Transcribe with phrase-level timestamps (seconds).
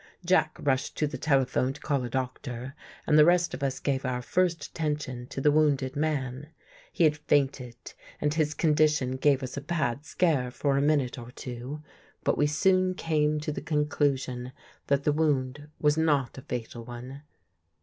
[0.25, 2.73] Jack rushed to the telephone to call a doctor
[3.05, 6.47] and the rest of us gave our first attention to the wounded man.
[6.91, 7.75] He had fainted
[8.19, 11.83] and his condition gave us a bad scare for a minute or two.
[12.23, 14.53] But we soon came to the conclusion
[14.87, 17.21] that the wound was not a fatal one.